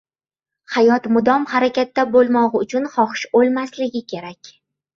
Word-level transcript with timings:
Hayot 0.75 1.05
mudom 1.17 1.45
harakatda 1.51 2.07
bo‘lmog‘i 2.15 2.63
uchun 2.63 2.89
xohish 2.97 3.29
o‘lmasligi 3.43 4.05
kerak. 4.15 4.55